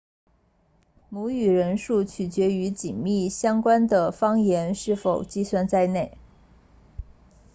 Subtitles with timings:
[1.09, 6.17] 母语人数取决于紧密相关的方言是否计算在内